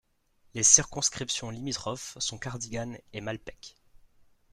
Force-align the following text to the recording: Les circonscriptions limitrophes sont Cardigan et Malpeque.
Les 0.55 0.63
circonscriptions 0.63 1.51
limitrophes 1.51 2.17
sont 2.19 2.39
Cardigan 2.39 2.93
et 3.13 3.21
Malpeque. 3.21 3.75